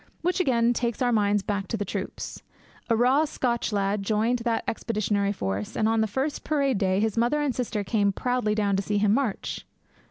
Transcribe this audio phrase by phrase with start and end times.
[0.23, 2.41] Which again takes our minds back to the troops.
[2.89, 7.17] A raw Scotch lad joined the expeditionary force, and on the first parade day his
[7.17, 9.63] mother and sister came proudly down to see him march.